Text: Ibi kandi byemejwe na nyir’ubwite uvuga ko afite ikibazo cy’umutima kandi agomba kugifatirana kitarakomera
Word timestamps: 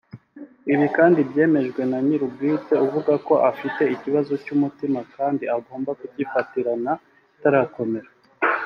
Ibi 0.73 0.87
kandi 0.97 1.19
byemejwe 1.29 1.81
na 1.91 1.99
nyir’ubwite 2.05 2.73
uvuga 2.85 3.13
ko 3.27 3.33
afite 3.51 3.81
ikibazo 3.95 4.33
cy’umutima 4.43 4.99
kandi 5.15 5.43
agomba 5.57 5.91
kugifatirana 5.99 6.91
kitarakomera 7.31 8.09